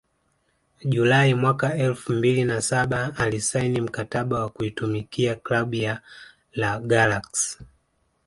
Julai 0.85 1.33
mwaka 1.33 1.75
elfu 1.75 2.13
mbili 2.13 2.43
na 2.45 2.61
saba 2.61 3.13
alisaini 3.17 3.81
mkataba 3.81 4.39
wa 4.39 4.49
kuitumikia 4.49 5.35
klabu 5.35 5.75
ya 5.75 6.01
La 6.53 6.79
Galaxy 6.79 7.59